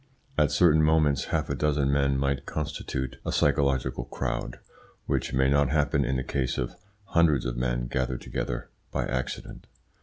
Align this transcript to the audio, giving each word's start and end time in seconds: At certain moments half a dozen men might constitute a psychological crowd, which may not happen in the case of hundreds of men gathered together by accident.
At 0.35 0.49
certain 0.49 0.81
moments 0.81 1.25
half 1.25 1.47
a 1.51 1.55
dozen 1.55 1.91
men 1.91 2.17
might 2.17 2.47
constitute 2.47 3.17
a 3.23 3.31
psychological 3.31 4.05
crowd, 4.05 4.57
which 5.05 5.31
may 5.31 5.47
not 5.47 5.69
happen 5.69 6.03
in 6.05 6.17
the 6.17 6.23
case 6.23 6.57
of 6.57 6.73
hundreds 7.09 7.45
of 7.45 7.55
men 7.55 7.85
gathered 7.85 8.21
together 8.21 8.71
by 8.91 9.05
accident. 9.05 9.67